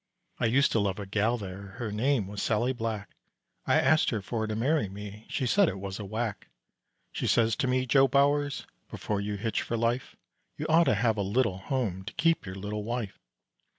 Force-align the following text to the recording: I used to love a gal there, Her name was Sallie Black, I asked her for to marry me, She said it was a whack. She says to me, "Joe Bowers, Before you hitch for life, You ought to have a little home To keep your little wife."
I 0.39 0.47
used 0.47 0.71
to 0.71 0.79
love 0.79 0.97
a 0.97 1.05
gal 1.05 1.37
there, 1.37 1.61
Her 1.77 1.91
name 1.91 2.25
was 2.25 2.41
Sallie 2.41 2.73
Black, 2.73 3.11
I 3.67 3.79
asked 3.79 4.09
her 4.09 4.19
for 4.19 4.47
to 4.47 4.55
marry 4.55 4.89
me, 4.89 5.27
She 5.29 5.45
said 5.45 5.69
it 5.69 5.77
was 5.77 5.99
a 5.99 6.05
whack. 6.05 6.47
She 7.11 7.27
says 7.27 7.55
to 7.57 7.67
me, 7.67 7.85
"Joe 7.85 8.07
Bowers, 8.07 8.65
Before 8.89 9.21
you 9.21 9.35
hitch 9.35 9.61
for 9.61 9.77
life, 9.77 10.15
You 10.57 10.65
ought 10.67 10.85
to 10.85 10.95
have 10.95 11.17
a 11.17 11.21
little 11.21 11.59
home 11.59 12.03
To 12.05 12.13
keep 12.13 12.47
your 12.47 12.55
little 12.55 12.83
wife." 12.83 13.19